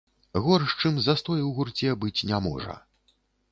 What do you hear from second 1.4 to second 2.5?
у гурце, быць не